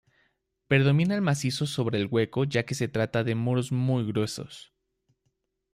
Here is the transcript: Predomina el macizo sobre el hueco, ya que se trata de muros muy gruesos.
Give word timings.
Predomina 0.67 1.13
el 1.13 1.21
macizo 1.21 1.67
sobre 1.67 1.99
el 1.99 2.07
hueco, 2.09 2.43
ya 2.45 2.65
que 2.65 2.73
se 2.73 2.87
trata 2.87 3.23
de 3.23 3.35
muros 3.35 3.71
muy 3.71 4.03
gruesos. 4.03 4.73